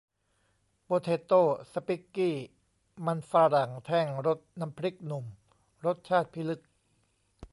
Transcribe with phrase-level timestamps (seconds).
[0.83, 1.41] โปเทโต้
[1.71, 2.35] สปิคกี้
[3.05, 5.25] มันฝรั่งแท่ง รสน้ำพริกหนุ่ม
[5.85, 6.61] รสชาติพิลึก